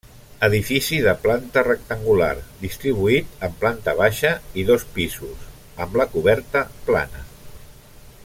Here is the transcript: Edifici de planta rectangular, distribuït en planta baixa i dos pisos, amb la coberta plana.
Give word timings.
Edifici 0.45 0.97
de 1.07 1.11
planta 1.25 1.63
rectangular, 1.67 2.31
distribuït 2.63 3.35
en 3.49 3.53
planta 3.65 3.95
baixa 4.01 4.33
i 4.63 4.65
dos 4.73 4.87
pisos, 4.99 5.45
amb 5.87 6.01
la 6.03 6.09
coberta 6.15 6.65
plana. 6.89 7.23